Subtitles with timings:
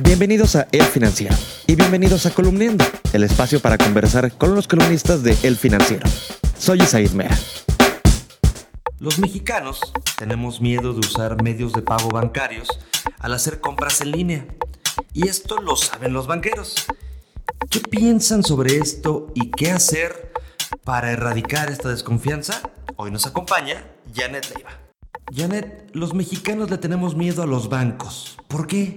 [0.00, 1.36] Bienvenidos a El Financiero
[1.68, 6.04] y bienvenidos a Columniendo, el espacio para conversar con los columnistas de El Financiero.
[6.58, 7.38] Soy Isaid Mera.
[8.98, 9.80] Los mexicanos
[10.18, 12.68] tenemos miedo de usar medios de pago bancarios
[13.20, 14.46] al hacer compras en línea.
[15.12, 16.86] Y esto lo saben los banqueros.
[17.70, 20.32] ¿Qué piensan sobre esto y qué hacer
[20.82, 22.62] para erradicar esta desconfianza?
[22.96, 24.72] Hoy nos acompaña Janet Leiva.
[25.32, 28.38] Janet, los mexicanos le tenemos miedo a los bancos.
[28.48, 28.96] ¿Por qué?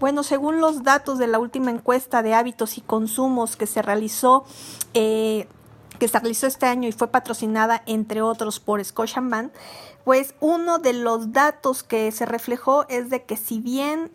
[0.00, 4.44] Bueno, según los datos de la última encuesta de hábitos y consumos que se realizó,
[4.92, 5.48] eh,
[5.98, 9.52] que se realizó este año y fue patrocinada entre otros por Scotiabank,
[10.04, 14.10] pues uno de los datos que se reflejó es de que si bien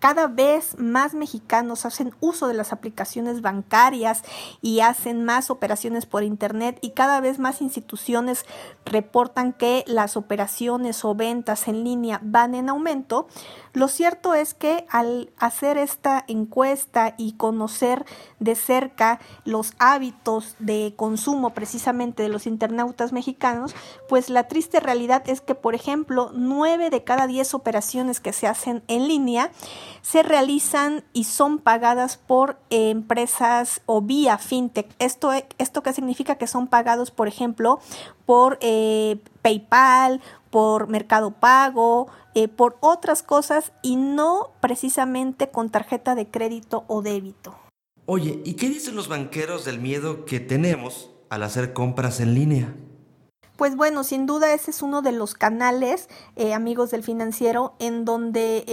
[0.00, 4.22] cada vez más mexicanos hacen uso de las aplicaciones bancarias
[4.62, 8.46] y hacen más operaciones por Internet y cada vez más instituciones
[8.84, 13.28] reportan que las operaciones o ventas en línea van en aumento.
[13.72, 18.04] Lo cierto es que al hacer esta encuesta y conocer
[18.38, 23.74] de cerca los hábitos de consumo precisamente de los internautas mexicanos,
[24.08, 28.46] pues la triste realidad es que, por ejemplo, nueve de cada diez operaciones que se
[28.46, 29.52] hacen en línea
[30.02, 34.88] se realizan y son pagadas por empresas o vía fintech.
[34.98, 37.80] Esto, esto qué significa que son pagados, por ejemplo,
[38.26, 46.14] por eh, PayPal, por Mercado Pago, eh, por otras cosas y no precisamente con tarjeta
[46.14, 47.56] de crédito o débito.
[48.06, 52.74] Oye, ¿y qué dicen los banqueros del miedo que tenemos al hacer compras en línea?
[53.56, 58.04] Pues bueno, sin duda ese es uno de los canales, eh, amigos del financiero, en
[58.04, 58.64] donde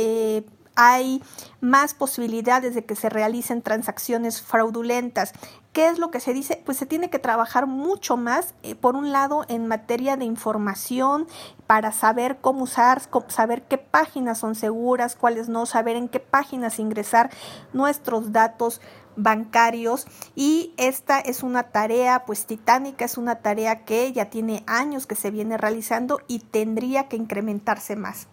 [0.77, 1.23] hay
[1.59, 5.33] más posibilidades de que se realicen transacciones fraudulentas.
[5.73, 6.61] ¿Qué es lo que se dice?
[6.63, 11.27] Pues se tiene que trabajar mucho más, eh, por un lado, en materia de información
[11.65, 16.77] para saber cómo usar, saber qué páginas son seguras, cuáles no, saber en qué páginas
[16.77, 17.31] ingresar
[17.73, 18.79] nuestros datos
[19.15, 25.07] bancarios y esta es una tarea pues titánica, es una tarea que ya tiene años
[25.07, 28.27] que se viene realizando y tendría que incrementarse más.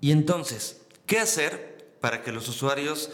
[0.00, 1.69] Y entonces, ¿qué hacer
[2.00, 3.10] para que los usuarios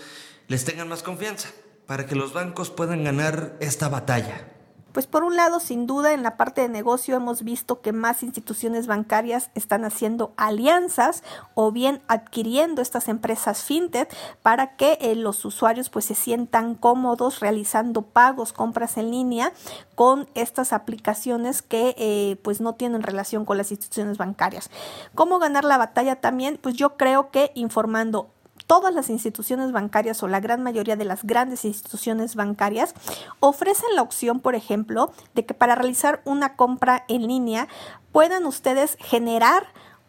[0.48, 1.50] les tengan más confianza,
[1.86, 4.56] para que los bancos puedan ganar esta batalla?
[4.97, 8.22] Pues por un lado, sin duda, en la parte de negocio hemos visto que más
[8.22, 14.08] instituciones bancarias están haciendo alianzas o bien adquiriendo estas empresas fintech
[14.41, 19.53] para que eh, los usuarios pues se sientan cómodos realizando pagos, compras en línea
[19.94, 24.70] con estas aplicaciones que eh, pues no tienen relación con las instituciones bancarias.
[25.14, 26.58] ¿Cómo ganar la batalla también?
[26.62, 28.30] Pues yo creo que informando
[28.66, 32.94] todas las instituciones bancarias o la gran mayoría de las grandes instituciones bancarias
[33.41, 37.69] ofrecen la opción, por ejemplo, de que para realizar una compra en línea
[38.12, 39.66] puedan ustedes generar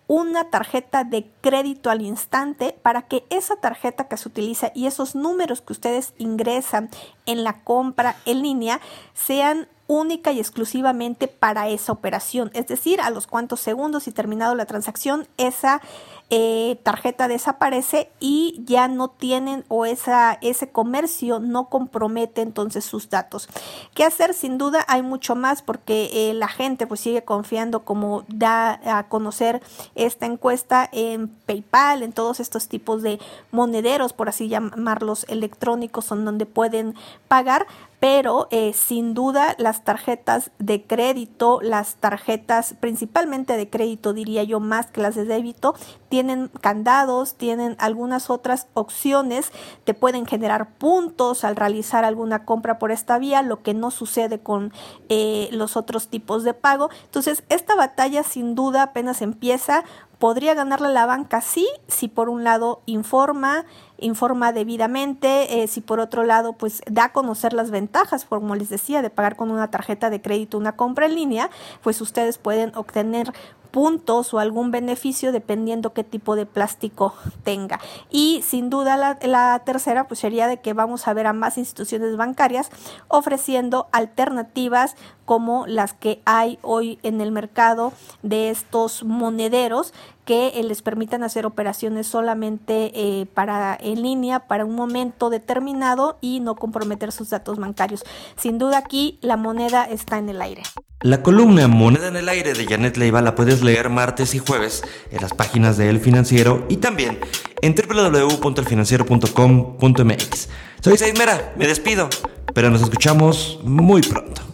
[0.08, 5.16] una tarjeta de crédito al instante para que esa tarjeta que se utiliza y esos
[5.16, 6.90] números que ustedes ingresan
[7.26, 8.80] en la compra en línea
[9.14, 12.52] sean única y exclusivamente para esa operación.
[12.54, 15.82] Es decir, a los cuantos segundos y terminado la transacción, esa
[16.30, 23.10] eh, tarjeta desaparece y ya no tienen o esa, ese comercio no compromete entonces sus
[23.10, 23.48] datos.
[23.94, 24.34] ¿Qué hacer?
[24.34, 29.08] Sin duda hay mucho más porque eh, la gente pues sigue confiando como da a
[29.08, 29.62] conocer
[29.96, 33.20] esta encuesta en PayPal, en todos estos tipos de
[33.52, 36.96] monederos, por así llamarlos electrónicos, son donde pueden
[37.30, 37.68] pagar,
[38.00, 44.60] pero eh, sin duda las tarjetas de crédito, las tarjetas principalmente de crédito diría yo
[44.60, 45.74] más que las de débito,
[46.10, 49.52] tienen candados, tienen algunas otras opciones,
[49.84, 54.40] te pueden generar puntos al realizar alguna compra por esta vía, lo que no sucede
[54.40, 54.72] con
[55.10, 56.90] eh, los otros tipos de pago.
[57.06, 59.84] Entonces, esta batalla sin duda apenas empieza,
[60.20, 63.66] podría ganarle la banca sí, si por un lado informa,
[64.00, 68.70] informa debidamente, eh, si por otro lado pues da a conocer las ventajas, como les
[68.70, 71.50] decía, de pagar con una tarjeta de crédito una compra en línea,
[71.82, 73.32] pues ustedes pueden obtener
[73.78, 77.80] puntos o algún beneficio dependiendo qué tipo de plástico tenga.
[78.10, 82.18] Y sin duda la, tercera pues sería de que vamos a ver a más instituciones
[82.18, 82.72] bancarias
[83.08, 84.96] ofreciendo alternativas
[85.26, 87.94] como las que hay hoy en el mercado
[88.24, 89.94] de estos monederos
[90.26, 96.18] que eh, les permitan hacer operaciones solamente eh, para en línea para un momento determinado
[96.20, 98.04] y no comprometer sus datos bancarios.
[98.38, 100.64] Sin duda aquí la moneda está en el aire.
[101.02, 104.82] La columna Moneda en el aire de Janet Leiva la puedes leer martes y jueves
[105.12, 107.20] en las páginas de El Financiero y también
[107.62, 110.50] en www.elfinanciero.com.mx.
[110.82, 112.10] Soy Mera, me despido,
[112.52, 114.47] pero nos escuchamos muy pronto.